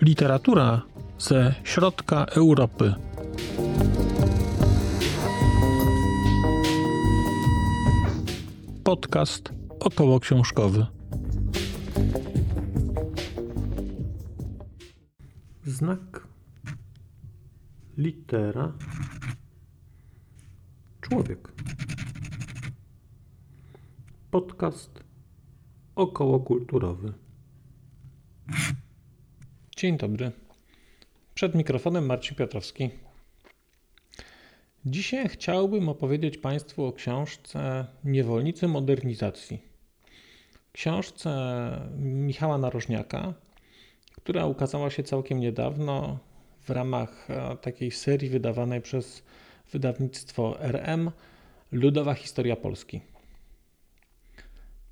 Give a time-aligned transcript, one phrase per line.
[0.00, 0.82] Literatura
[1.18, 2.94] ze środka Europy.
[8.84, 10.86] Podcast około książkowy.
[15.64, 16.26] Znak
[17.96, 18.72] litera
[21.08, 21.52] człowiek.
[24.30, 25.04] Podcast
[25.96, 27.12] okołokulturowy.
[29.76, 30.32] Dzień dobry.
[31.34, 32.90] Przed mikrofonem Marcin Piotrowski.
[34.86, 39.62] Dzisiaj chciałbym opowiedzieć Państwu o książce Niewolnicy modernizacji.
[40.72, 41.30] Książce
[41.98, 43.34] Michała Narożniaka,
[44.16, 46.18] która ukazała się całkiem niedawno
[46.60, 49.22] w ramach e, takiej serii wydawanej przez
[49.72, 51.10] wydawnictwo RM
[51.72, 53.00] Ludowa Historia Polski.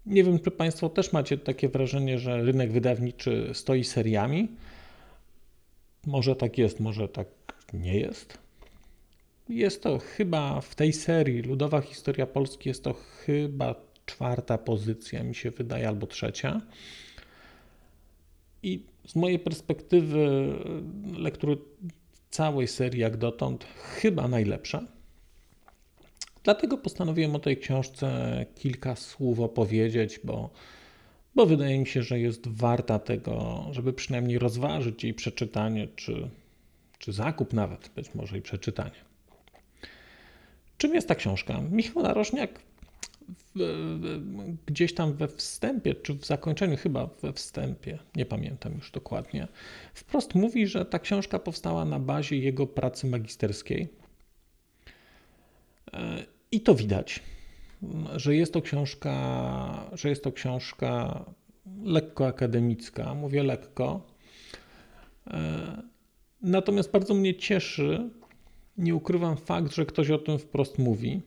[0.07, 4.49] Nie wiem, czy Państwo też macie takie wrażenie, że rynek wydawniczy stoi seriami.
[6.07, 7.29] Może tak jest, może tak
[7.73, 8.39] nie jest.
[9.49, 13.75] Jest to chyba w tej serii Ludowa Historia Polski, jest to chyba
[14.07, 16.61] czwarta pozycja, mi się wydaje, albo trzecia.
[18.63, 20.53] I z mojej perspektywy
[21.19, 21.57] lektury
[22.37, 24.83] całej serii jak dotąd chyba najlepsza.
[26.45, 30.51] Dlatego postanowiłem o tej książce kilka słów opowiedzieć, bo,
[31.35, 36.31] bo wydaje mi się, że jest warta tego, żeby przynajmniej rozważyć jej przeczytanie, czy,
[36.99, 39.01] czy zakup nawet, być może i przeczytanie.
[40.79, 41.61] Czym jest ta książka?
[41.71, 42.61] Michał Narożniak
[44.67, 49.49] gdzieś tam we wstępie, czy w zakończeniu, chyba we wstępie, nie pamiętam już dokładnie,
[49.95, 53.89] wprost mówi, że ta książka powstała na bazie jego pracy magisterskiej.
[55.93, 57.23] E, I to widać,
[58.17, 61.25] że jest to książka, że jest to książka
[61.83, 64.07] lekko akademicka, mówię lekko.
[65.27, 65.83] E,
[66.43, 68.11] natomiast bardzo mnie cieszy,
[68.79, 71.23] nie ukrywam fakt, że ktoś o tym wprost mówi.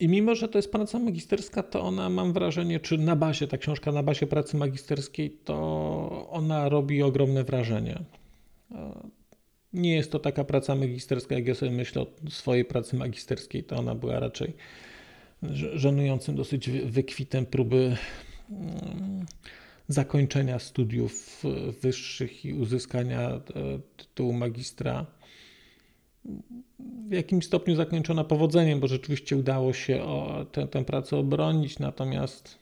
[0.00, 3.58] I mimo, że to jest praca magisterska, to ona, mam wrażenie, czy na bazie, ta
[3.58, 7.98] książka na bazie pracy magisterskiej, to ona robi ogromne wrażenie.
[9.72, 13.76] Nie jest to taka praca magisterska, jak ja sobie myślę o swojej pracy magisterskiej, to
[13.76, 14.52] ona była raczej
[15.74, 17.96] żenującym dosyć wykwitem próby
[18.50, 19.26] mm,
[19.88, 21.42] zakończenia studiów
[21.82, 23.40] wyższych i uzyskania e,
[23.96, 25.06] tytułu magistra
[27.08, 32.58] w jakimś stopniu zakończona powodzeniem, bo rzeczywiście udało się o tę, tę pracę obronić, natomiast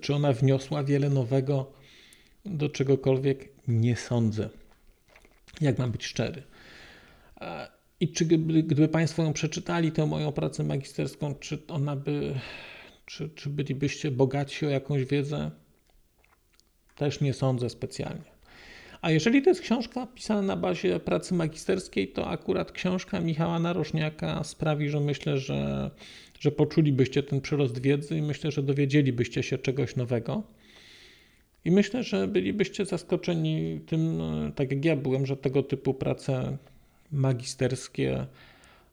[0.00, 1.72] czy ona wniosła wiele nowego
[2.44, 3.48] do czegokolwiek?
[3.68, 4.48] Nie sądzę,
[5.60, 6.42] jak mam być szczery.
[8.00, 12.34] I czy gdyby, gdyby Państwo ją przeczytali, tę moją pracę magisterską, czy ona by,
[13.06, 15.50] czy, czy bylibyście bogatsi o jakąś wiedzę?
[16.96, 18.35] Też nie sądzę specjalnie.
[19.00, 24.44] A jeżeli to jest książka pisana na bazie pracy magisterskiej, to akurat książka Michała Narożniaka
[24.44, 25.90] sprawi, że myślę, że,
[26.40, 30.42] że poczulibyście ten przyrost wiedzy i myślę, że dowiedzielibyście się czegoś nowego.
[31.64, 34.20] I myślę, że bylibyście zaskoczeni tym,
[34.54, 36.56] tak jak ja byłem, że tego typu prace
[37.12, 38.26] magisterskie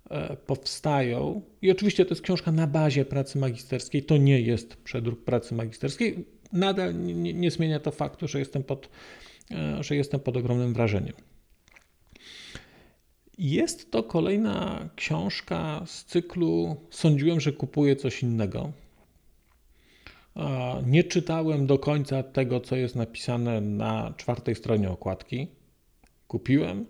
[0.09, 1.41] e, powstają.
[1.61, 6.25] I oczywiście to jest książka na bazie pracy magisterskiej, to nie jest przedruk pracy magisterskiej.
[6.53, 8.89] Nadal nie, nie zmienia to faktu, że jestem pod
[9.79, 11.13] że jestem pod ogromnym wrażeniem.
[13.37, 18.71] Jest to kolejna książka z cyklu Sądziłem, że kupuję coś innego.
[20.85, 25.47] Nie czytałem do końca tego, co jest napisane na czwartej stronie okładki.
[26.27, 26.85] Kupiłem.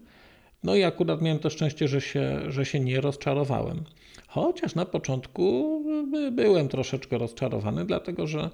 [0.63, 3.83] No i akurat miałem to szczęście, że się, że się nie rozczarowałem.
[4.27, 5.79] Chociaż na początku
[6.31, 8.49] byłem troszeczkę rozczarowany, dlatego że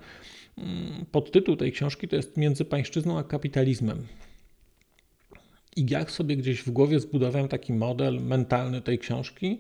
[1.12, 4.08] podtytuł tej książki to jest Między pańszczyzną a kapitalizmem.
[5.76, 9.60] I jak sobie gdzieś w głowie zbudowałem taki model mentalny tej książki,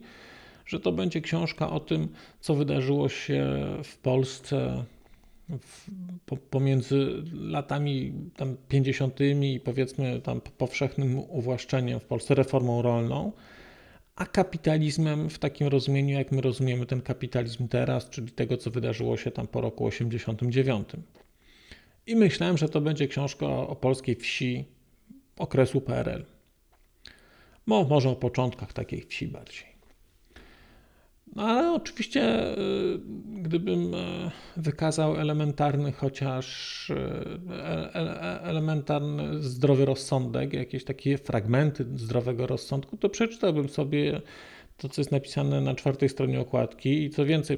[0.66, 2.08] że to będzie książka o tym,
[2.40, 3.48] co wydarzyło się
[3.84, 4.84] w Polsce
[5.50, 5.90] w,
[6.26, 9.20] po, pomiędzy latami tam 50.
[9.42, 13.32] i powiedzmy tam powszechnym uwłaszczeniem w Polsce, reformą rolną,
[14.20, 19.18] a kapitalizmem w takim rozumieniu, jak my rozumiemy ten kapitalizm teraz, czyli tego, co wydarzyło
[19.18, 20.90] się tam po roku 89.
[22.08, 24.66] I myślałem, że to będzie książka o polskiej wsi
[25.38, 26.26] okresu PRL.
[27.66, 29.69] Mo, może o początkach takiej wsi bardziej.
[31.36, 33.00] No ale oczywiście, y,
[33.42, 36.96] gdybym e, wykazał elementarny, chociaż e,
[37.96, 44.22] e, elementarny zdrowy rozsądek, jakieś takie fragmenty zdrowego rozsądku, to przeczytałbym sobie
[44.78, 47.58] to, co jest napisane na czwartej stronie okładki i co więcej,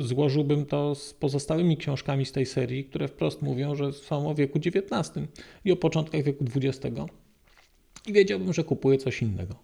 [0.00, 4.58] złożyłbym to z pozostałymi książkami z tej serii, które wprost mówią, że są o wieku
[4.58, 5.26] XIX
[5.64, 6.96] i o początkach wieku XX.
[8.06, 9.63] I wiedziałbym, że kupuję coś innego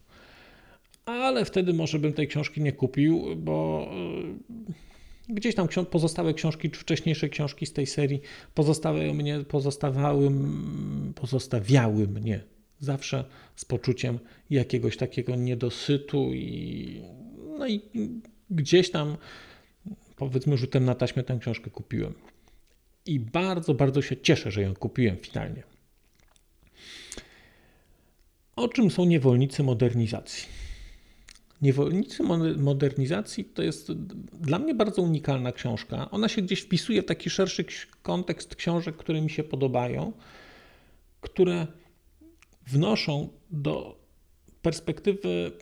[1.05, 3.89] ale wtedy może bym tej książki nie kupił, bo
[5.29, 8.21] e, gdzieś tam pozostałe książki, czy wcześniejsze książki z tej serii
[8.55, 10.31] pozostały mnie, pozostawały,
[11.15, 12.41] pozostawiały mnie
[12.79, 13.25] zawsze
[13.57, 14.19] z poczuciem
[14.51, 17.03] jakiegoś takiego niedosytu i
[17.59, 17.81] no i
[18.51, 19.17] gdzieś tam
[20.17, 22.15] powiedzmy rzutem na taśmę tę książkę kupiłem.
[23.07, 25.63] I bardzo, bardzo się cieszę, że ją kupiłem finalnie.
[28.57, 30.60] O czym są niewolnicy modernizacji?
[31.63, 32.23] Niewolnicy
[32.57, 33.93] modernizacji to jest
[34.33, 36.11] dla mnie bardzo unikalna książka.
[36.11, 37.65] Ona się gdzieś wpisuje w taki szerszy
[38.03, 40.13] kontekst książek, które mi się podobają,
[41.21, 41.67] które
[42.67, 44.01] wnoszą do
[44.63, 45.53] perspektywy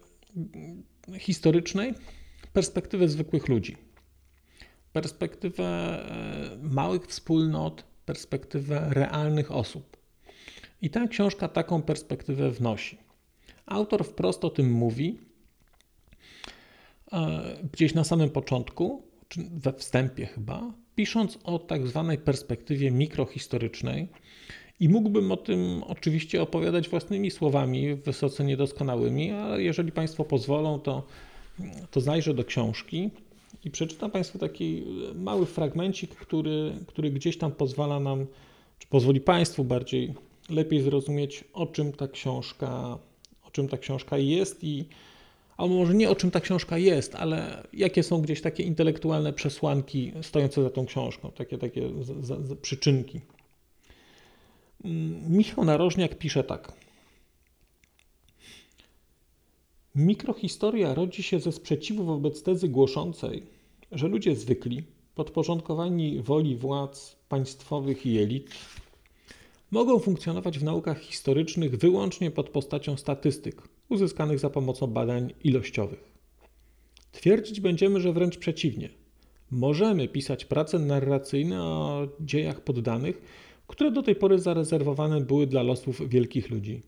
[1.18, 1.94] historycznej
[2.52, 3.76] perspektywę zwykłych ludzi,
[4.92, 9.96] perspektywę e, małych wspólnot, perspektywę realnych osób.
[10.82, 12.98] I ta książka taką perspektywę wnosi.
[13.66, 15.18] Autor wprost o tym mówi
[17.72, 24.08] gdzieś na samym początku, czy we wstępie chyba, pisząc o tak zwanej perspektywie mikrohistorycznej.
[24.80, 31.06] I mógłbym o tym oczywiście opowiadać własnymi słowami, wysoce niedoskonałymi, ale jeżeli Państwo pozwolą, to,
[31.90, 33.10] to zajrzę do książki
[33.64, 34.84] i przeczytam Państwu taki
[35.14, 38.26] mały fragmencik, który, który gdzieś tam pozwala nam,
[38.78, 40.14] czy pozwoli Państwu bardziej
[40.50, 42.98] lepiej zrozumieć, o czym ta książka,
[43.44, 44.84] o czym ta książka jest i,
[45.58, 50.12] albo może nie o czym ta książka jest, ale jakie są gdzieś takie intelektualne przesłanki
[50.22, 51.90] stojące za tą książką, takie, takie
[52.20, 53.20] za, za przyczynki.
[54.84, 56.72] Mm, Michał Narożniak pisze tak.
[59.94, 63.42] Mikrohistoria rodzi się ze sprzeciwu wobec tezy głoszącej,
[63.92, 64.82] że ludzie zwykli,
[65.14, 68.50] podporządkowani woli władz państwowych i elit,
[69.70, 76.12] mogą funkcjonować w naukach historycznych wyłącznie pod postacią statystyk, uzyskanych za pomocą badań ilościowych.
[77.12, 78.88] Twierdzić będziemy, że wręcz przeciwnie.
[79.50, 83.22] Możemy pisać prace narracyjne o dziejach poddanych,
[83.66, 86.82] które do tej pory zarezerwowane były dla losów wielkich ludzi.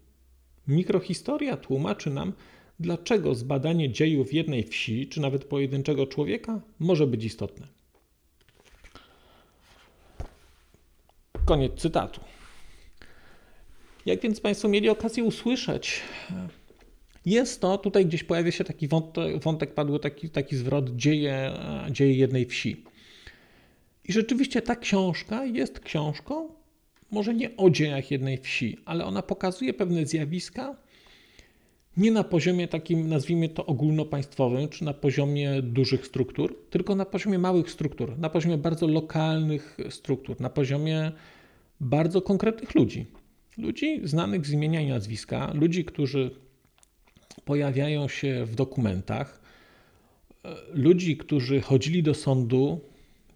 [0.68, 2.32] Mikrohistoria tłumaczy nam,
[2.80, 7.66] dlaczego zbadanie dziejów jednej wsi, czy nawet pojedynczego człowieka, może być istotne.
[11.44, 12.20] Koniec cytatu.
[14.06, 16.00] Jak więc Państwo mieli okazję usłyszeć,
[17.26, 21.52] jest to, tutaj gdzieś pojawia się taki wątek, wątek padł taki, taki zwrot, dzieje,
[21.90, 22.84] dzieje jednej wsi.
[24.04, 26.48] I rzeczywiście ta książka jest książką,
[27.10, 30.76] może nie o dziejach jednej wsi, ale ona pokazuje pewne zjawiska,
[31.96, 37.38] nie na poziomie takim, nazwijmy to ogólnopaństwowym, czy na poziomie dużych struktur, tylko na poziomie
[37.38, 41.12] małych struktur, na poziomie bardzo lokalnych struktur, na poziomie
[41.80, 43.06] bardzo konkretnych ludzi.
[43.58, 46.30] Ludzi znanych z imienia i nazwiska, ludzi, którzy
[47.50, 49.40] pojawiają się w dokumentach,
[50.72, 52.80] ludzi, którzy chodzili do sądu,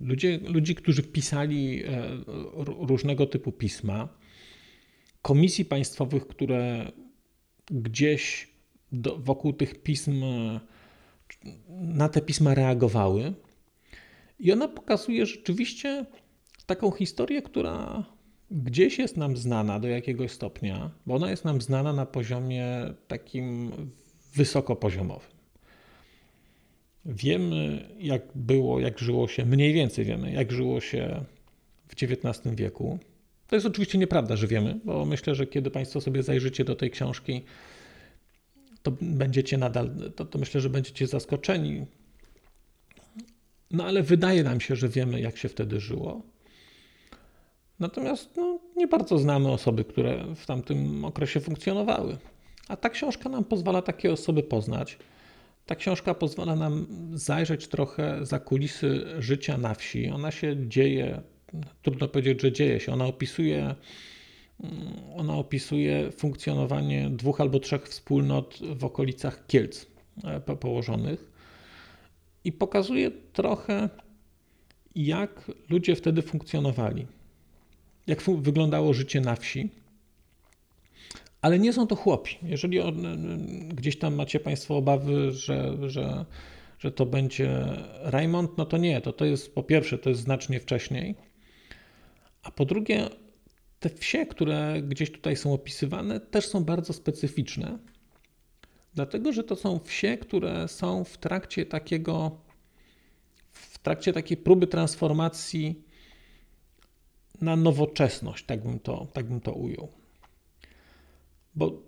[0.00, 1.88] ludzie, ludzi, którzy pisali e,
[2.64, 4.08] różnego typu pisma,
[5.22, 6.93] komisji państwowych, które
[7.70, 8.49] gdzieś
[8.93, 10.25] do, wokół tych pism,
[11.69, 13.32] na te pisma reagowały.
[14.38, 16.06] I ona pokazuje rzeczywiście
[16.67, 18.05] taką historię, która
[18.50, 22.67] gdzieś jest nam znana do jakiegoś stopnia, bo ona jest nam znana na poziomie
[23.08, 23.72] takim
[24.34, 25.34] wysokopoziomowym.
[27.05, 31.24] Wiemy, jak było, jak żyło się, mniej więcej wiemy, jak żyło się
[31.88, 32.98] w XIX wieku.
[33.46, 36.91] To jest oczywiście nieprawda, że wiemy, bo myślę, że kiedy Państwo sobie zajrzycie do tej
[36.91, 37.43] książki,
[38.82, 41.86] to będziecie nadal, to, to myślę, że będziecie zaskoczeni.
[43.70, 46.22] No ale wydaje nam się, że wiemy, jak się wtedy żyło.
[47.81, 52.17] Natomiast no, nie bardzo znamy osoby, które w tamtym okresie funkcjonowały.
[52.68, 54.98] A ta książka nam pozwala takie osoby poznać.
[55.66, 60.10] Ta książka pozwala nam zajrzeć trochę za kulisy życia na wsi.
[60.10, 61.22] Ona się dzieje,
[61.82, 62.92] trudno powiedzieć, że dzieje się.
[62.92, 63.74] Ona opisuje,
[64.60, 64.74] mm,
[65.16, 69.86] ona opisuje funkcjonowanie dwóch albo trzech wspólnot w okolicach Kielc
[70.24, 71.30] e, położonych
[72.44, 73.88] i pokazuje trochę,
[74.94, 77.06] jak ludzie wtedy funkcjonowali
[78.06, 79.70] jak wyglądało życie na wsi.
[81.44, 82.36] Ale nie są to chłopi.
[82.43, 83.19] Jeżeli on,
[83.69, 86.24] gdzieś tam macie Państwo obawy, że, że,
[86.79, 87.67] że to będzie
[88.01, 91.15] Raymond, no to nie, to, to jest po pierwsze, to jest znacznie wcześniej,
[92.43, 93.08] a po drugie,
[93.81, 97.79] te wsie, które gdzieś tutaj są opisywane, też są bardzo specyficzne,
[98.94, 102.41] dlatego że to są wsie, które są w trakcie takiego,
[103.53, 105.84] w trakcie takiej próby transformacji
[107.41, 110.04] na nowoczesność, tak bym to, tak bym to ujął.
[111.56, 111.82] Bo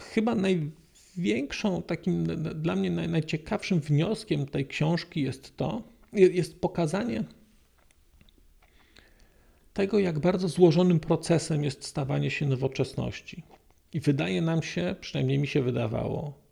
[0.00, 2.24] chyba największą, takim
[2.54, 7.24] dla mnie najciekawszym wnioskiem tej książki jest to, jest pokazanie
[9.74, 13.42] tego, jak bardzo złożonym procesem jest stawanie się nowoczesności.
[13.92, 16.42] I wydaje nam się, przynajmniej mi się wydawało,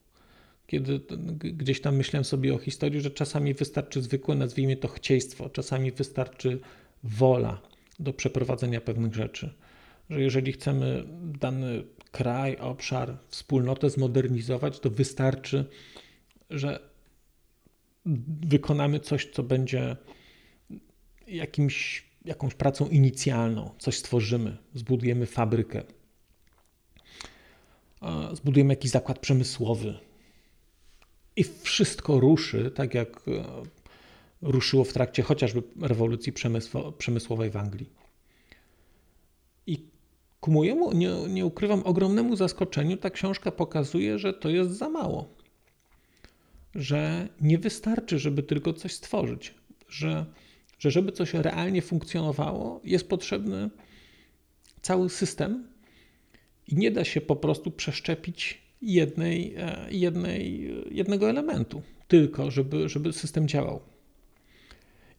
[0.66, 1.00] kiedy
[1.38, 6.60] gdzieś tam myślałem sobie o historii, że czasami wystarczy zwykłe, nazwijmy to chcieństwo, czasami wystarczy
[7.02, 7.60] wola
[7.98, 9.54] do przeprowadzenia pewnych rzeczy.
[10.10, 15.64] Że jeżeli chcemy dany kraj, obszar, wspólnotę zmodernizować, to wystarczy,
[16.50, 16.90] że
[18.26, 19.96] wykonamy coś, co będzie
[21.26, 25.82] jakimś jakąś pracą inicjalną, coś stworzymy, zbudujemy fabrykę,
[28.32, 29.98] zbudujemy jakiś zakład przemysłowy.
[31.36, 33.44] I wszystko ruszy, tak jak e,
[34.42, 36.32] ruszyło w trakcie chociażby rewolucji
[36.98, 37.99] przemysłowej w Anglii.
[40.40, 45.34] Ku mojemu, nie, nie ukrywam, ogromnemu zaskoczeniu ta książka pokazuje, że to jest za mało.
[46.74, 49.54] Że nie wystarczy, żeby tylko coś stworzyć,
[49.88, 50.26] że
[50.80, 53.70] że żeby coś realnie funkcjonowało, jest potrzebny
[54.82, 55.68] cały system
[56.66, 63.12] i nie da się po prostu przeszczepić jednej, e, jednej, jednego elementu, tylko żeby, żeby
[63.12, 63.80] system działał.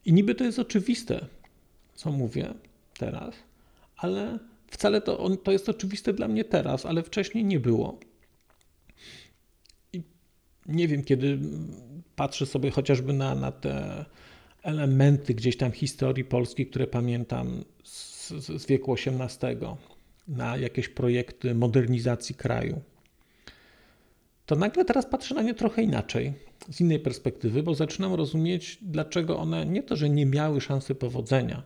[0.04, 1.26] I niby to jest oczywiste,
[1.94, 2.54] co mówię
[2.98, 3.34] teraz,
[3.96, 4.38] ale
[4.72, 7.98] wcale to, to jest oczywiste dla mnie teraz, ale wcześniej nie było.
[9.92, 10.02] I
[10.66, 11.38] nie wiem, kiedy
[12.16, 14.04] patrzę sobie chociażby na, na te
[14.62, 18.28] elementy gdzieś tam historii Polski, które pamiętam z,
[18.62, 19.56] z wieku XVIII,
[20.28, 22.80] na jakieś projekty modernizacji kraju,
[24.46, 26.32] to nagle teraz patrzę na nie trochę inaczej,
[26.70, 31.62] z innej perspektywy, bo zaczynam rozumieć, dlaczego one nie to, że nie miały szansy powodzenia,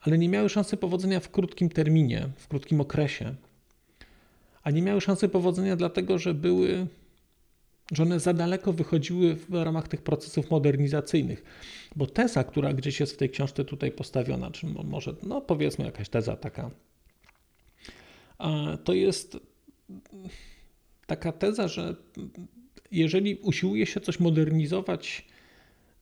[0.00, 3.34] ale nie miały szansy powodzenia w krótkim terminie, w krótkim okresie.
[4.62, 6.86] A nie miały szansy powodzenia dlatego, że były
[7.92, 11.42] że one za daleko wychodziły w ramach tych procesów modernizacyjnych.
[11.96, 16.08] Bo teza, która gdzieś jest w tej książce tutaj postawiona, czy może, no powiedzmy jakaś
[16.08, 16.70] teza taka,
[18.84, 19.36] to jest
[21.06, 21.96] taka teza, że
[22.90, 25.24] jeżeli usiłuje się coś modernizować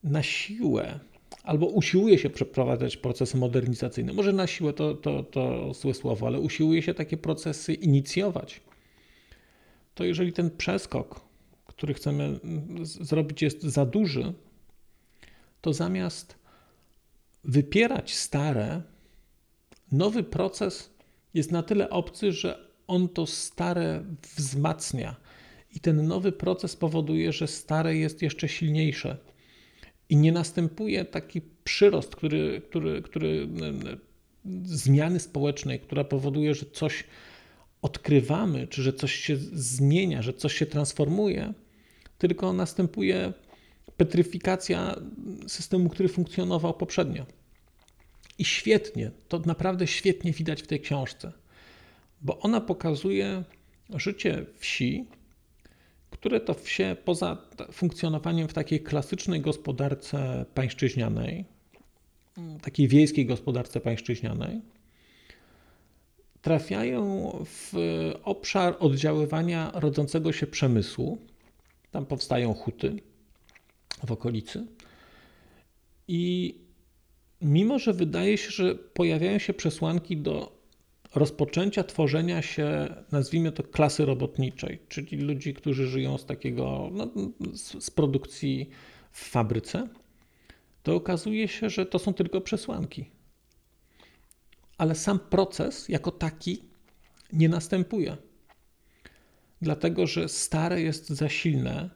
[0.03, 0.99] na siłę,
[1.43, 6.39] albo usiłuje się przeprowadzać procesy modernizacyjne, może na siłę to, to, to złe słowo, ale
[6.39, 8.61] usiłuje się takie procesy inicjować,
[9.95, 11.27] to jeżeli ten przeskok
[11.77, 12.39] który chcemy
[12.83, 14.33] zrobić, jest za duży,
[15.61, 16.35] to zamiast
[17.43, 18.81] wypierać stare,
[19.91, 20.93] nowy proces
[21.33, 24.03] jest na tyle obcy, że on to stare
[24.35, 25.15] wzmacnia.
[25.75, 29.17] I ten nowy proces powoduje, że stare jest jeszcze silniejsze.
[30.09, 33.47] I nie następuje taki przyrost, który, który, który
[34.63, 37.03] zmiany społecznej, która powoduje, że coś
[37.81, 41.53] odkrywamy, czy że coś się zmienia, że coś się transformuje,
[42.17, 43.33] tylko następuje
[43.97, 44.95] petryfikacja
[45.47, 47.25] systemu, który funkcjonował poprzednio.
[48.39, 51.31] I świetnie, to naprawdę świetnie widać w tej książce,
[52.21, 53.43] bo ona pokazuje
[53.95, 55.05] życie wsi,
[56.19, 57.37] które to wsie poza
[57.71, 61.45] funkcjonowaniem w takiej klasycznej gospodarce pańszczyźnianej,
[62.61, 64.61] takiej wiejskiej gospodarce pańszczyźnianej,
[66.41, 67.73] trafiają w
[68.23, 71.17] obszar oddziaływania rodzącego się przemysłu,
[71.91, 72.95] tam powstają huty
[74.05, 74.67] w okolicy.
[76.07, 76.55] I
[77.41, 80.56] mimo, że wydaje się, że pojawiają się przesłanki do
[81.15, 87.07] rozpoczęcia tworzenia się, nazwijmy to, klasy robotniczej, czyli ludzi, którzy żyją z takiego, no,
[87.53, 88.69] z, z produkcji
[89.11, 89.87] w fabryce,
[90.83, 93.05] to okazuje się, że to są tylko przesłanki.
[94.77, 96.63] Ale sam proces jako taki
[97.33, 98.17] nie następuje
[99.61, 101.89] dlatego że stare jest za silne,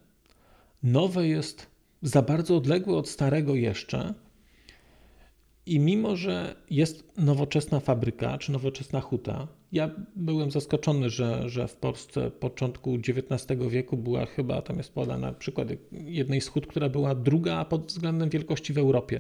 [0.84, 1.68] nowe jest
[2.02, 4.14] za bardzo odległe od starego jeszcze.
[5.66, 11.76] I mimo, że jest nowoczesna fabryka czy nowoczesna huta, ja byłem zaskoczony, że, że w
[11.76, 17.16] Polsce początku XIX wieku była chyba, tam jest podana przykład jednej z hut, która była
[17.16, 19.20] druga pod względem wielkości w Europie.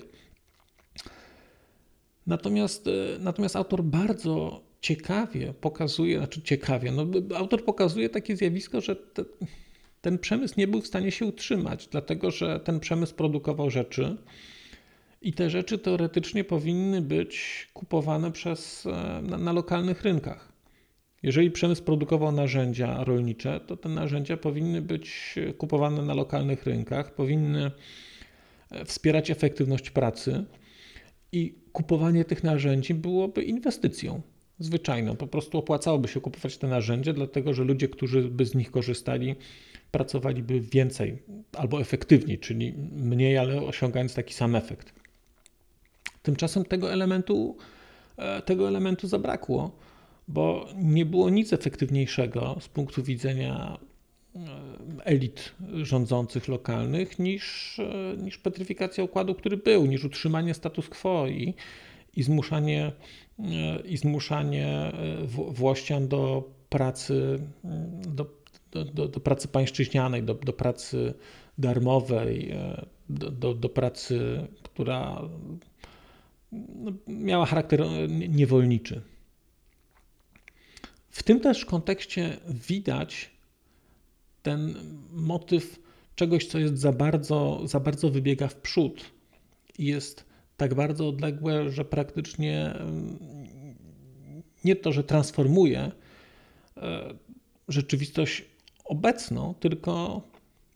[2.27, 7.05] Natomiast, e, natomiast autor bardzo ciekawie pokazuje, znaczy ciekawie, no,
[7.35, 9.25] autor pokazuje takie zjawisko, że te,
[10.01, 14.17] ten przemysł nie był w stanie się utrzymać, dlatego że ten przemysł produkował rzeczy
[15.21, 20.51] i te rzeczy teoretycznie powinny być kupowane przez, e, na, na lokalnych rynkach.
[21.23, 27.71] Jeżeli przemysł produkował narzędzia rolnicze, to te narzędzia powinny być kupowane na lokalnych rynkach, powinny
[28.71, 30.45] e, wspierać efektywność pracy
[31.31, 34.21] i kupowanie tych narzędzi byłoby inwestycją
[34.59, 35.15] zwyczajną.
[35.15, 39.35] Po prostu opłacałoby się kupować te narzędzia, dlatego że ludzie, którzy by z nich korzystali,
[39.91, 41.23] pracowaliby więcej
[41.57, 45.00] albo efektywniej, czyli mniej, ale osiągając taki sam efekt.
[46.23, 47.57] Tymczasem tego elementu,
[48.17, 49.71] e, tego elementu zabrakło,
[50.27, 53.77] bo nie było nic efektywniejszego z punktu widzenia
[54.35, 54.39] e,
[55.05, 55.51] elit
[55.83, 61.53] rządzących lokalnych niż, e, niż petryfikacja układu, który był, niż utrzymanie status quo i,
[62.15, 62.91] i zmuszanie,
[63.85, 64.91] i zmuszanie
[65.49, 67.39] Włościan do pracy,
[68.07, 68.25] do,
[68.71, 71.13] do, do, do pracy pańszczyźnianej, do, do pracy
[71.57, 72.53] darmowej,
[73.09, 75.21] do, do, do pracy, która
[77.07, 79.01] miała charakter niewolniczy.
[81.09, 83.31] W tym też kontekście widać
[84.43, 84.75] ten
[85.11, 85.79] motyw
[86.15, 89.05] czegoś, co jest za bardzo, za bardzo wybiega w przód
[89.77, 90.25] i jest
[90.57, 93.19] tak bardzo odległe, że praktycznie mm,
[94.63, 95.91] nie to, że transformuje
[96.77, 97.13] e,
[97.67, 98.45] rzeczywistość
[98.85, 100.21] obecną, tylko,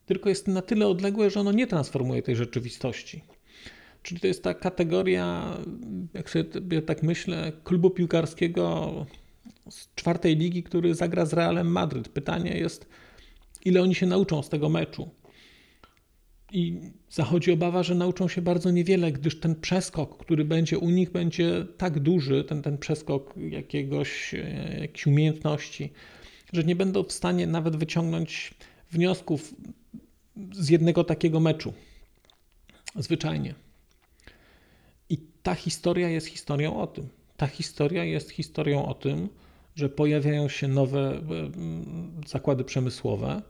[0.06, 3.22] tylko jest na tyle odległe, że ono nie transformuje tej rzeczywistości.
[4.06, 5.56] Czyli to jest ta kategoria,
[6.14, 9.06] jak sobie tak myślę, klubu piłkarskiego
[9.70, 12.08] z czwartej ligi, który zagra z Realem Madryt.
[12.08, 12.86] Pytanie jest,
[13.64, 15.10] ile oni się nauczą z tego meczu.
[16.52, 21.10] I zachodzi obawa, że nauczą się bardzo niewiele, gdyż ten przeskok, który będzie u nich,
[21.10, 24.34] będzie tak duży, ten, ten przeskok jakiegoś,
[24.80, 25.92] jakiejś umiejętności,
[26.52, 28.54] że nie będą w stanie nawet wyciągnąć
[28.90, 29.54] wniosków
[30.52, 31.72] z jednego takiego meczu.
[32.96, 33.65] Zwyczajnie.
[35.46, 37.08] Ta historia jest historią o tym.
[37.36, 39.28] Ta historia jest historią o tym,
[39.74, 41.20] że pojawiają się nowe e,
[42.28, 43.42] zakłady przemysłowe,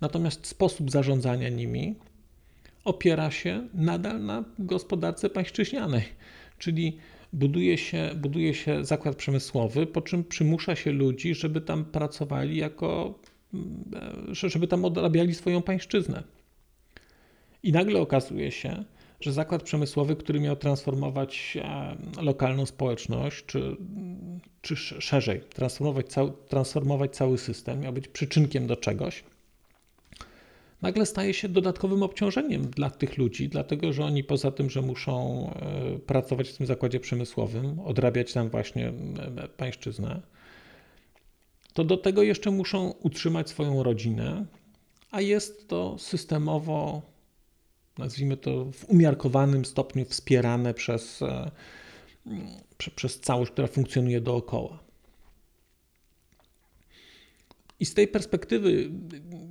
[0.00, 1.94] natomiast sposób zarządzania nimi
[2.84, 6.02] opiera się nadal na gospodarce pańszczyźnianej,
[6.58, 6.98] czyli
[7.32, 13.18] buduje się, buduje się zakład przemysłowy, po czym przymusza się ludzi, żeby tam pracowali jako,
[14.34, 16.22] e, żeby tam odrabiali swoją pańszczyznę.
[17.62, 18.84] I nagle okazuje się,
[19.20, 23.76] że zakład przemysłowy, który miał transformować e, lokalną społeczność, czy,
[24.60, 29.24] czy szerzej, transformować, cał, transformować cały system, miał być przyczynkiem do czegoś,
[30.82, 35.46] nagle staje się dodatkowym obciążeniem dla tych ludzi, dlatego że oni poza tym, że muszą
[35.54, 40.22] e, pracować w tym zakładzie przemysłowym, odrabiać tam właśnie e, pańszczyznę,
[41.72, 44.46] to do tego jeszcze muszą utrzymać swoją rodzinę,
[45.10, 47.02] a jest to systemowo
[47.98, 51.50] nazwijmy to w umiarkowanym stopniu wspierane przez, e,
[52.94, 54.78] przez całość, która funkcjonuje dookoła.
[57.80, 58.90] I z tej perspektywy,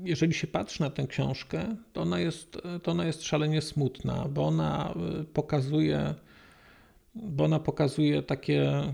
[0.04, 4.48] jeżeli się patrzy na tę książkę, to ona jest, to ona jest szalenie smutna, bo
[4.48, 6.16] ona e, pokazuje,
[7.16, 8.94] bo ona pokazuje takie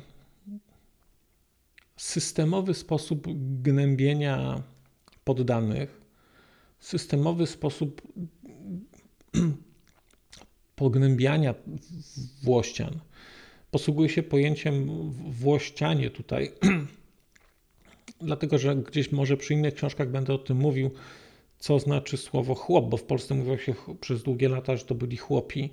[1.98, 3.28] systemowy sposób
[3.62, 4.64] gnębienia
[5.24, 6.02] poddanych,
[6.80, 8.02] systemowy sposób
[10.76, 11.56] pognębiania
[12.44, 13.00] Włościan.
[13.72, 16.52] Posługuje się pojęciem Włościanie tutaj,
[18.22, 20.92] dlatego że gdzieś może przy innych książkach będę o tym mówił,
[21.60, 25.18] co znaczy słowo chłop, bo w Polsce mówiło się przez długie lata, że to byli
[25.18, 25.70] chłopi.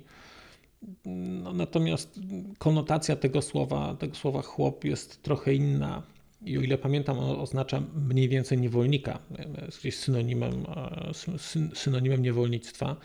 [1.05, 2.19] No, natomiast
[2.57, 6.03] konotacja tego słowa, tego słowa chłop jest trochę inna.
[6.45, 9.19] I o ile pamiętam, oznacza mniej więcej niewolnika,
[9.65, 12.95] jest gdzieś synonimem, e, synonimem niewolnictwa.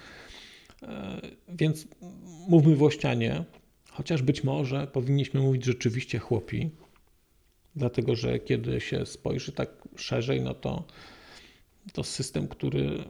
[0.83, 1.87] E, więc
[2.49, 3.45] mówmy Włościanie,
[3.91, 6.71] chociaż być może powinniśmy mówić rzeczywiście chłopi,
[7.77, 10.85] dlatego że kiedy się spojrzy tak szerzej, no to,
[11.93, 13.05] to system, który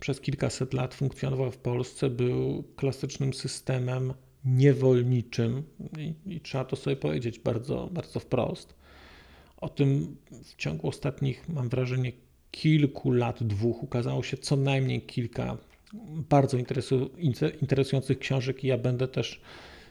[0.00, 5.62] przez kilkaset lat funkcjonował w Polsce, był klasycznym systemem niewolniczym
[5.98, 8.74] i, i trzeba to sobie powiedzieć bardzo, bardzo wprost.
[9.56, 12.12] O tym w ciągu ostatnich, mam wrażenie,
[12.50, 15.58] kilku lat, dwóch ukazało się co najmniej kilka
[16.30, 16.56] bardzo
[17.60, 19.40] interesujących książek i ja będę też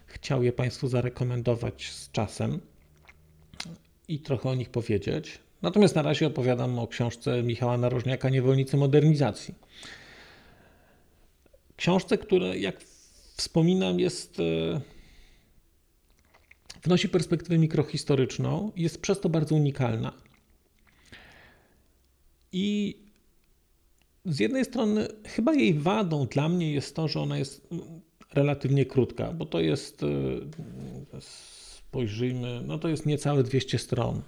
[0.05, 2.59] chciał je Państwu zarekomendować z czasem
[4.07, 5.39] i trochę o nich powiedzieć.
[5.61, 9.55] Natomiast na razie opowiadam o książce Michała Narożniaka Niewolnicy Modernizacji.
[11.75, 12.83] Książce, która jak
[13.37, 14.81] wspominam jest e,
[16.83, 20.13] wnosi perspektywę mikrohistoryczną jest przez to bardzo unikalna.
[22.51, 22.97] I
[24.25, 27.67] z jednej strony, chyba jej wadą dla mnie jest to, że ona jest
[28.33, 30.01] relatywnie krótka, bo to jest,
[31.19, 34.21] spojrzyjmy, no to jest niecałe 200 stron.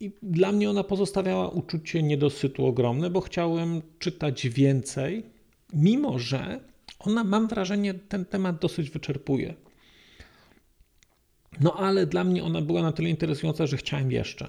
[0.00, 5.22] I dla mnie ona pozostawiała uczucie niedosytu ogromne, bo chciałem czytać więcej,
[5.72, 6.60] mimo że
[6.98, 9.54] ona, mam wrażenie, ten temat dosyć wyczerpuje.
[11.60, 14.48] No ale dla mnie ona była na tyle interesująca, że chciałem jeszcze.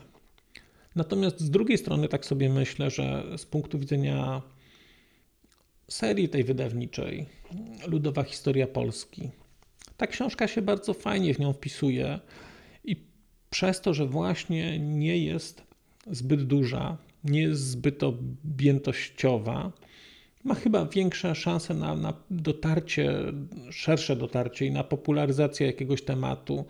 [0.95, 4.41] Natomiast z drugiej strony, tak sobie myślę, że z punktu widzenia
[5.89, 7.25] serii tej wydawniczej,
[7.87, 9.29] Ludowa Historia Polski,
[9.97, 12.19] ta książka się bardzo fajnie w nią wpisuje
[12.83, 12.95] i
[13.49, 15.63] przez to, że właśnie nie jest
[16.11, 19.71] zbyt duża, nie jest zbyt objętościowa,
[20.43, 23.13] ma chyba większe szanse na, na dotarcie,
[23.71, 26.65] szersze dotarcie i na popularyzację jakiegoś tematu,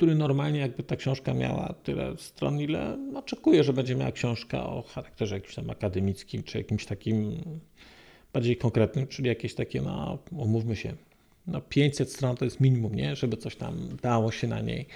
[0.00, 4.82] który normalnie jakby ta książka miała tyle stron, ile oczekuję, że będzie miała książka o
[4.82, 7.42] charakterze jakimś tam akademickim, czy jakimś takim
[8.32, 10.94] bardziej konkretnym, czyli jakieś takie, no umówmy się,
[11.46, 13.16] no 500 stron to jest minimum, nie?
[13.16, 14.86] Żeby coś tam dało się na niej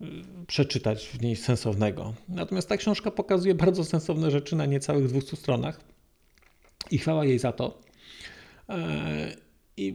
[0.00, 0.04] y,
[0.46, 2.14] przeczytać w niej sensownego.
[2.28, 5.80] Natomiast ta książka pokazuje bardzo sensowne rzeczy na niecałych 200 stronach
[6.90, 7.80] i chwała jej za to.
[9.78, 9.94] E, I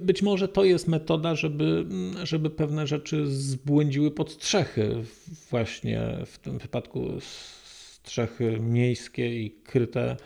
[0.00, 1.86] być może to jest metoda, żeby,
[2.22, 4.94] żeby pewne rzeczy zbłędziły pod strzechy,
[5.50, 10.16] właśnie w tym wypadku strzechy miejskie i kryte,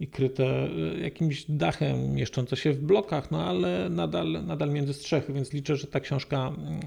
[0.00, 0.68] i kryte
[1.02, 5.86] jakimś dachem mieszczące się w blokach, no ale nadal, nadal między strzechy, więc liczę, że
[5.86, 6.80] ta książka mm,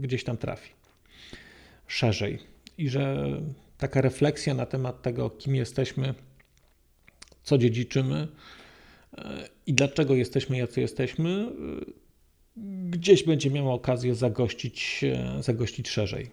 [0.00, 0.70] gdzieś tam trafi.
[1.86, 2.38] Szerzej.
[2.78, 3.26] I że
[3.78, 6.14] taka refleksja na temat tego, kim jesteśmy,
[7.42, 8.28] co dziedziczymy,
[9.66, 11.52] i dlaczego jesteśmy jacy jesteśmy,
[12.90, 15.04] gdzieś będzie miała okazję zagościć,
[15.40, 16.30] zagościć szerzej.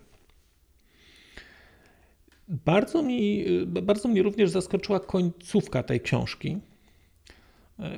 [2.48, 6.58] Bardzo, mi, bardzo mnie również zaskoczyła końcówka tej książki.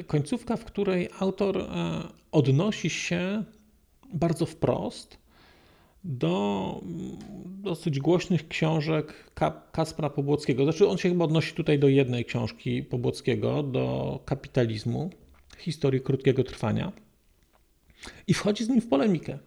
[0.07, 1.67] Końcówka, w której autor e,
[2.31, 3.43] odnosi się
[4.13, 5.17] bardzo wprost
[6.05, 6.81] do
[7.45, 9.31] dosyć głośnych książek
[9.71, 10.63] Kaspra Pobłockiego.
[10.63, 15.09] Znaczy, on się chyba odnosi tutaj do jednej książki Pobłockiego, do kapitalizmu,
[15.57, 16.91] historii krótkiego trwania
[18.27, 19.39] i wchodzi z nim w polemikę.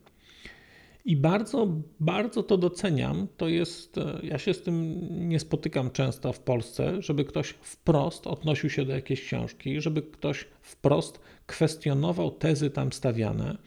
[1.05, 1.68] I bardzo,
[2.01, 3.29] bardzo to doceniam.
[3.37, 8.71] To jest, ja się z tym nie spotykam często w Polsce, żeby ktoś wprost odnosił
[8.71, 13.59] się do jakiejś książki, żeby ktoś wprost kwestionował tezy tam stawiane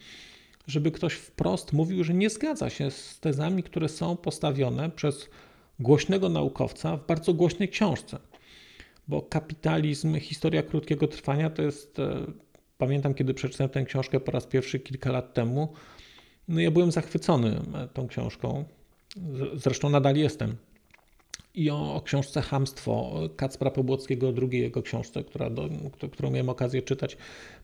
[0.68, 5.30] żeby ktoś wprost mówił, że nie zgadza się z tezami, które są postawione przez
[5.80, 8.20] głośnego naukowca w bardzo głośnej książce.
[9.08, 12.00] Bo kapitalizm, historia krótkiego trwania to jest.
[12.00, 12.26] E,
[12.78, 15.74] pamiętam, kiedy przeczytałem tę książkę po raz pierwszy kilka lat temu.
[16.48, 18.66] No ja byłem zachwycony e, tą książką.
[19.54, 20.56] Zresztą nadal jestem
[21.54, 25.70] i o, o książce Hamstwo Kacpra Pobłockiego, drugiej jego książce, która do,
[26.12, 27.18] którą miałem okazję czytać,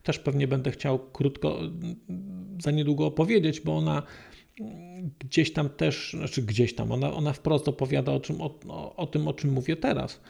[0.04, 1.60] też pewnie będę chciał krótko,
[2.60, 4.04] za niedługo opowiedzieć, bo ona
[5.20, 9.28] gdzieś tam też, znaczy gdzieś tam, ona, ona wprost opowiada o, czym, o, o tym,
[9.28, 10.22] o czym mówię teraz.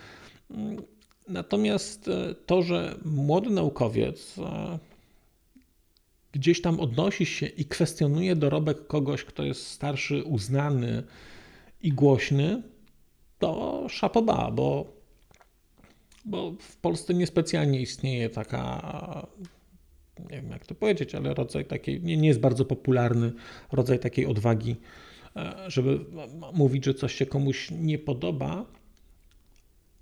[1.28, 4.80] Natomiast e, to, że młody naukowiec e,
[6.32, 11.04] gdzieś tam odnosi się i kwestionuje dorobek kogoś, kto jest starszy, uznany
[11.82, 12.63] i głośny,
[13.39, 14.93] to szapoba, bo,
[16.26, 19.28] bo w Polsce niespecjalnie istnieje taka,
[20.19, 23.34] nie wiem jak to powiedzieć, ale rodzaj takiej, nie, nie jest bardzo popularny
[23.71, 24.76] rodzaj takiej odwagi,
[25.36, 26.00] e, żeby
[26.54, 28.65] mówić, że coś się komuś nie podoba,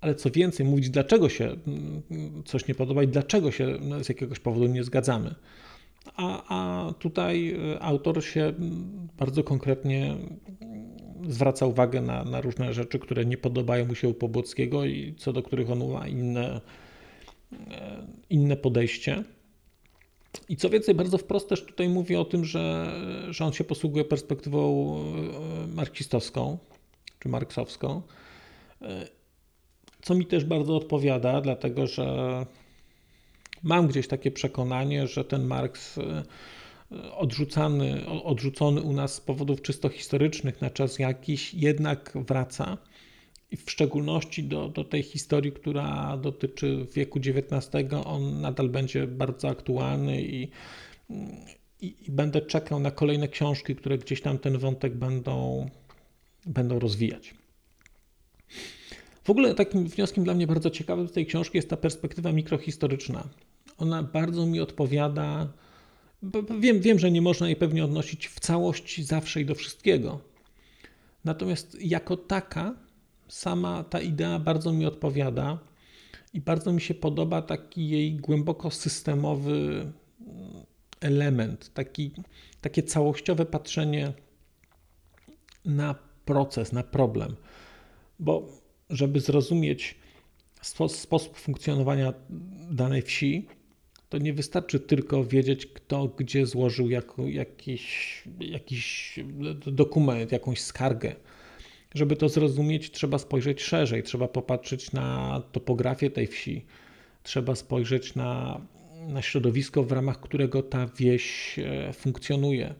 [0.00, 2.02] ale co więcej, mówić, dlaczego się mm,
[2.44, 5.34] coś nie podoba i dlaczego się z jakiegoś powodu nie zgadzamy.
[6.16, 8.52] A, a tutaj e, autor się
[9.18, 10.16] bardzo konkretnie
[11.28, 15.32] zwraca uwagę na, na różne rzeczy, które nie podobają mu się u Pobłockiego i co
[15.32, 16.60] do których on ma inne,
[17.70, 19.24] e, inne podejście.
[20.48, 22.92] I co więcej, bardzo wprost też tutaj mówi o tym, że,
[23.30, 26.58] że on się posługuje perspektywą e, marksistowską
[27.18, 28.02] czy marksowską,
[28.82, 29.06] e,
[30.02, 32.46] co mi też bardzo odpowiada, dlatego że
[33.62, 35.98] mam gdzieś takie przekonanie, że ten Marks
[37.16, 42.78] odrzucany, odrzucony u nas z powodów czysto historycznych na czas jakiś, jednak wraca.
[43.50, 49.48] I w szczególności do, do tej historii, która dotyczy wieku XIX, on nadal będzie bardzo
[49.48, 50.48] aktualny i,
[51.80, 55.66] i, i będę czekał na kolejne książki, które gdzieś tam ten wątek będą,
[56.46, 57.34] będą rozwijać.
[59.26, 63.28] W ogóle takim wnioskiem dla mnie bardzo ciekawym z tej książki jest ta perspektywa mikrohistoryczna.
[63.78, 65.48] Ona bardzo mi odpowiada
[66.60, 70.20] Wiem, wiem, że nie można jej pewnie odnosić w całości zawsze i do wszystkiego.
[71.24, 72.74] Natomiast jako taka
[73.28, 75.58] sama ta idea bardzo mi odpowiada
[76.34, 79.86] i bardzo mi się podoba taki jej głęboko systemowy
[81.00, 82.12] element, taki,
[82.60, 84.12] takie całościowe patrzenie
[85.64, 87.36] na proces, na problem.
[88.18, 88.55] Bo
[88.90, 89.94] żeby zrozumieć
[90.88, 92.12] sposób funkcjonowania
[92.70, 93.46] danej wsi,
[94.08, 96.88] to nie wystarczy tylko wiedzieć, kto gdzie złożył
[97.26, 99.14] jakiś, jakiś
[99.66, 101.16] dokument, jakąś skargę.
[101.94, 106.66] Żeby to zrozumieć, trzeba spojrzeć szerzej, trzeba popatrzeć na topografię tej wsi,
[107.22, 108.60] trzeba spojrzeć na,
[109.08, 112.74] na środowisko, w ramach którego ta wieś e, funkcjonuje,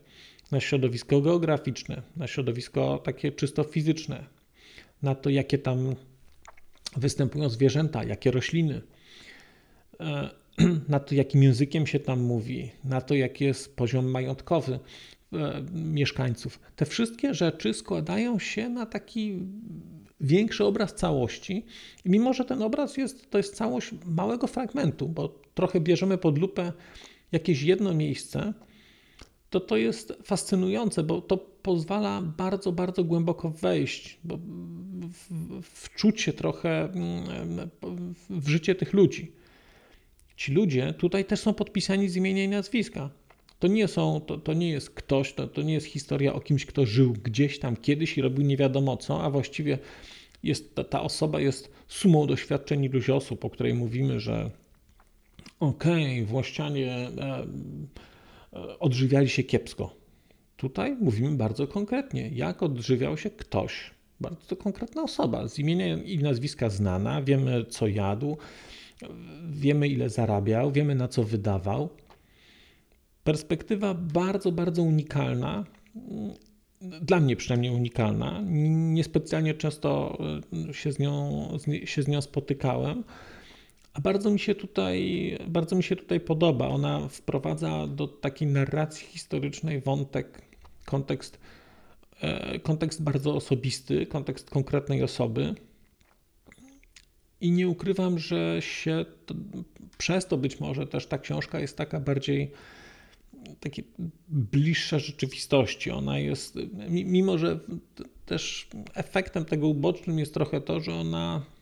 [0.52, 4.35] na środowisko geograficzne, na środowisko takie czysto fizyczne,
[5.02, 5.94] na to, jakie tam
[6.96, 8.82] występują zwierzęta, jakie rośliny,
[10.00, 10.30] e,
[10.88, 14.78] na to, jakim językiem się tam mówi, na to, jaki jest poziom majątkowy
[15.32, 16.60] e, mieszkańców.
[16.76, 19.38] Te wszystkie rzeczy składają się na taki
[20.20, 21.64] większy obraz całości.
[22.04, 26.72] Mimo, że ten obraz jest, to jest całość małego fragmentu, bo trochę bierzemy pod lupę
[27.32, 28.52] jakieś jedno miejsce,
[29.50, 34.38] to to jest fascynujące, bo to pozwala bardzo, bardzo głęboko wejść, bo
[35.62, 37.70] wczuć się trochę mm,
[38.30, 39.32] w życie tych ludzi.
[40.36, 43.10] Ci ludzie tutaj też są podpisani z imienia i nazwiska.
[43.58, 46.66] To nie, są, to, to nie jest ktoś, to, to nie jest historia o kimś,
[46.66, 49.78] kto żył gdzieś tam kiedyś i robił nie wiadomo co, a właściwie
[50.42, 54.50] jest, ta, ta osoba jest sumą doświadczeń iluś osób, o której mówimy, że
[55.60, 57.46] okej, okay, Włościanie e,
[58.80, 59.94] odżywiali się kiepsko.
[60.56, 63.90] Tutaj mówimy bardzo konkretnie, jak odżywiał się ktoś,
[64.20, 68.36] bardzo konkretna osoba, z imienia i nazwiska znana, wiemy co jadł,
[69.50, 71.88] wiemy ile zarabiał, wiemy na co wydawał.
[73.24, 75.64] Perspektywa bardzo, bardzo unikalna,
[76.80, 78.42] dla mnie przynajmniej unikalna.
[78.94, 80.18] Niespecjalnie często
[80.72, 81.48] się z nią,
[81.84, 83.04] się z nią spotykałem.
[83.96, 86.68] A bardzo mi się tutaj, bardzo mi się tutaj podoba.
[86.68, 90.42] Ona wprowadza do takiej narracji historycznej wątek,
[90.84, 91.38] kontekst,
[92.20, 95.54] e, kontekst bardzo osobisty, kontekst konkretnej osoby.
[97.40, 99.34] I nie ukrywam, że się to,
[99.98, 102.50] przez to być może też ta książka jest taka bardziej
[103.60, 103.84] taki
[104.28, 105.90] bliższa rzeczywistości.
[105.90, 107.60] Ona jest, mimo że
[108.26, 111.55] też efektem tego ubocznym jest trochę to, że ona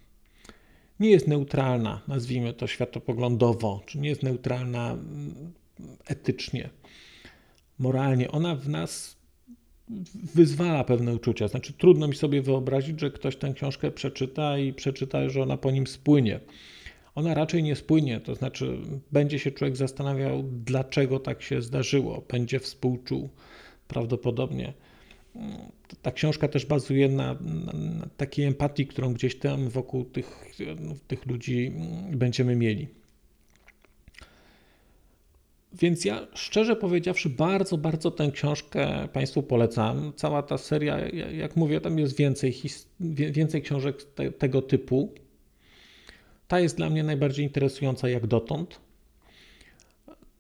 [1.00, 5.52] nie jest neutralna, nazwijmy to światopoglądowo, czy nie jest neutralna mm,
[6.06, 6.70] etycznie,
[7.78, 8.30] moralnie.
[8.30, 9.16] Ona w nas
[10.34, 11.48] wyzwala pewne uczucia.
[11.48, 15.70] Znaczy, trudno mi sobie wyobrazić, że ktoś tę książkę przeczyta i przeczyta, że ona po
[15.70, 16.40] nim spłynie.
[17.14, 18.78] Ona raczej nie spłynie, to znaczy,
[19.12, 23.28] będzie się człowiek zastanawiał, dlaczego tak się zdarzyło, będzie współczuł
[23.88, 24.72] prawdopodobnie.
[26.02, 30.56] Ta książka też bazuje na, na, na takiej empatii, którą gdzieś tam wokół tych,
[31.08, 31.72] tych ludzi
[32.10, 32.88] będziemy mieli.
[35.80, 40.12] Więc ja szczerze powiedziawszy, bardzo, bardzo tę książkę Państwu polecam.
[40.16, 40.98] Cała ta seria,
[41.32, 42.54] jak mówię, tam jest więcej,
[43.00, 45.12] więcej książek te, tego typu.
[46.48, 48.80] Ta jest dla mnie najbardziej interesująca jak dotąd.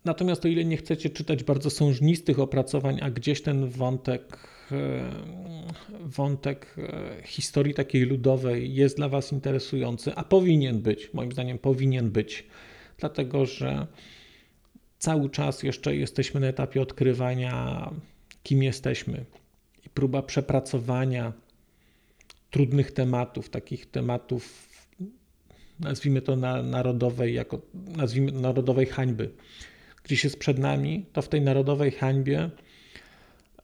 [0.04, 4.48] Natomiast o ile nie chcecie czytać bardzo sążnistych opracowań, a gdzieś ten wątek,
[6.00, 12.10] wątek e, historii takiej ludowej jest dla Was interesujący, a powinien być, moim zdaniem powinien
[12.10, 12.46] być,
[12.98, 13.86] dlatego że
[14.98, 17.90] cały czas jeszcze jesteśmy na etapie odkrywania,
[18.42, 19.24] kim jesteśmy
[19.86, 21.32] i próba przepracowania
[22.50, 24.68] trudnych tematów, takich tematów,
[25.80, 27.60] nazwijmy to na narodowej, jako
[27.96, 29.30] nazwijmy narodowej hańby.
[30.04, 32.50] Gdzieś jest przed nami, to w tej narodowej hańbie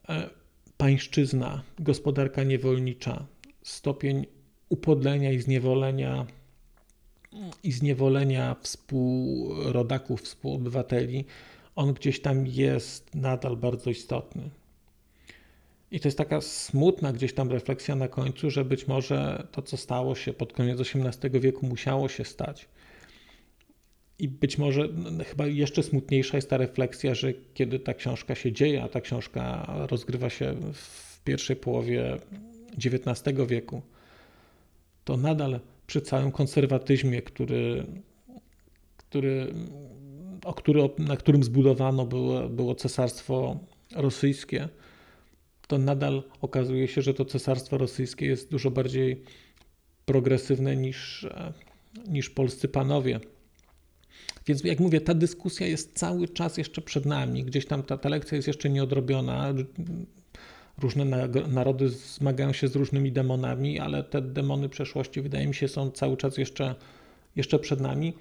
[0.09, 0.40] e,
[0.81, 3.27] pańszczyzna, gospodarka niewolnicza,
[3.63, 4.27] stopień
[4.69, 6.27] upodlenia i zniewolenia
[7.63, 11.25] i zniewolenia współrodaków, współobywateli,
[11.77, 14.51] on gdzieś tam jest nadal bardzo istotny.
[15.91, 19.77] I to jest taka smutna gdzieś tam refleksja na końcu, że być może to, co
[19.77, 22.69] stało się pod koniec XVIII wieku, musiało się stać.
[24.21, 28.53] I być może no, chyba jeszcze smutniejsza jest ta refleksja, że kiedy ta książka się
[28.53, 32.19] dzieje, a ta książka rozgrywa się w pierwszej połowie
[32.85, 33.83] XIX wieku,
[35.05, 37.87] to nadal przy całym konserwatyzmie, który,
[38.97, 39.55] który,
[40.45, 43.59] o który, na którym zbudowano było, było cesarstwo
[43.97, 44.69] rosyjskie,
[45.67, 49.23] to nadal okazuje się, że to cesarstwo rosyjskie jest dużo bardziej
[50.05, 51.27] progresywne niż,
[52.09, 53.21] niż polscy panowie.
[54.51, 57.45] Więc jak mówię, ta dyskusja jest cały czas jeszcze przed nami.
[57.45, 59.55] Gdzieś tam ta, ta lekcja jest jeszcze nieodrobiona.
[60.79, 61.05] Różne
[61.49, 66.17] narody zmagają się z różnymi demonami, ale te demony przeszłości, wydaje mi się, są cały
[66.17, 66.75] czas jeszcze,
[67.37, 68.13] jeszcze przed nami.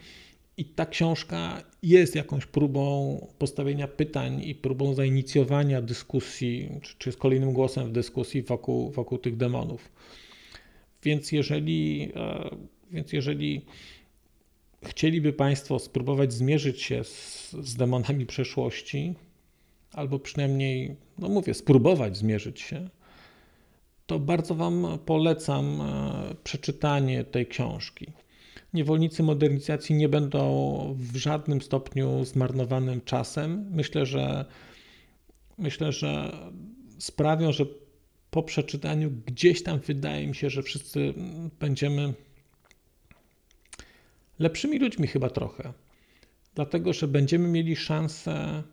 [0.58, 7.18] I ta książka jest jakąś próbą postawienia pytań i próbą zainicjowania dyskusji, czy, czy z
[7.18, 9.92] kolejnym głosem w dyskusji wokół, wokół tych demonów.
[11.04, 12.50] Więc jeżeli, e,
[12.92, 13.66] więc jeżeli
[14.86, 19.14] chcieliby Państwo spróbować zmierzyć się z, z demonami przeszłości,
[19.94, 22.90] albo przynajmniej, no mówię, spróbować zmierzyć się,
[24.06, 28.12] to bardzo Wam polecam e, przeczytanie tej książki.
[28.74, 33.66] Niewolnicy modernizacji nie będą w żadnym stopniu zmarnowanym czasem.
[33.72, 34.46] Myślę, że
[35.58, 36.38] myślę, że
[36.98, 37.66] sprawią, że
[38.32, 41.14] po przeczytaniu gdzieś tam wydaje mi się, że wszyscy
[41.60, 42.14] będziemy
[44.40, 45.74] lepszymi ludźmi chyba trochę.
[46.56, 48.64] Dlatego, że będziemy mieli szansę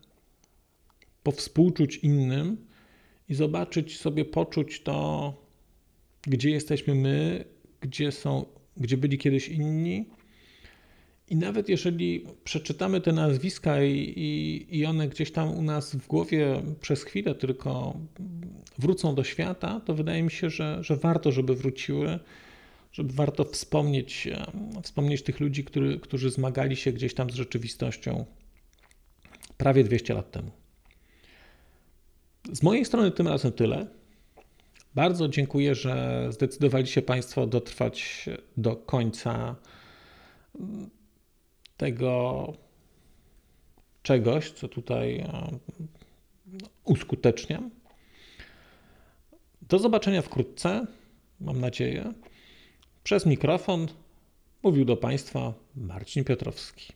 [1.23, 2.67] powspółczuć innym
[3.29, 5.35] i zobaczyć sobie, poczuć to,
[6.23, 7.45] gdzie jesteśmy my,
[7.81, 8.45] gdzie są,
[8.77, 10.07] gdzie byli kiedyś inni.
[11.31, 16.07] I nawet jeżeli przeczytamy te nazwiska i, i, i one gdzieś tam u nas w
[16.07, 17.97] głowie przez chwilę tylko
[18.79, 22.19] wrócą do świata, to wydaje mi się, że, że warto, żeby wróciły,
[22.97, 24.47] żeby warto wspomnieć, e,
[24.83, 28.25] wspomnieć tych ludzi, który, którzy zmagali się gdzieś tam z rzeczywistością
[29.59, 30.51] prawie 200 lat temu.
[32.53, 33.87] Z mojej strony tym razem tyle.
[34.95, 39.57] Bardzo dziękuję, że zdecydowali się Państwo dotrwać do końca
[41.77, 42.53] tego
[44.03, 45.59] czegoś, co tutaj e,
[46.85, 47.71] uskuteczniam.
[49.63, 50.87] Do zobaczenia wkrótce,
[51.41, 52.13] mam nadzieję.
[53.07, 53.87] Przez mikrofon
[54.63, 56.93] mówił do Państwa Marcin Piotrowski.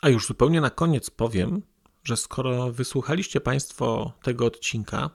[0.00, 1.62] A już zupełnie na koniec powiem,
[2.04, 5.10] że skoro wysłuchaliście Państwo tego odcinka,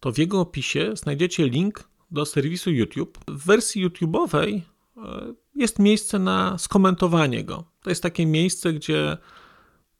[0.00, 3.18] to w jego opisie znajdziecie link do serwisu YouTube.
[3.28, 4.60] W wersji YouTube'owej
[4.96, 7.64] e, jest miejsce na skomentowanie go.
[7.82, 9.16] To jest takie miejsce, gdzie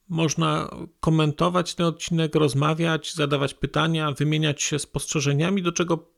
[0.08, 6.11] można komentować ten odcinek, rozmawiać, zadawać pytania, wymieniać się spostrzeżeniami, do czego